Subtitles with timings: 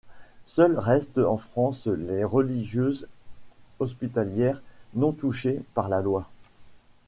[0.47, 3.07] Seules restent en France les religieuses
[3.77, 4.63] hospitalières
[4.95, 6.27] non touchées par la loi.